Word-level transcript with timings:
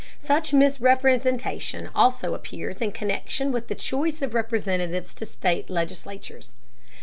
Such 0.17 0.51
misrepresentation 0.51 1.91
also 1.93 2.33
appears 2.33 2.81
in 2.81 2.91
connection 2.91 3.51
with 3.51 3.67
the 3.67 3.75
choice 3.75 4.23
of 4.23 4.33
representatives 4.33 5.13
to 5.13 5.25
the 5.25 5.25
state 5.27 5.69
legislatures. 5.69 6.55